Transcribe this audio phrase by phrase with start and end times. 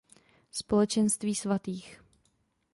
[0.51, 2.01] společenství svatých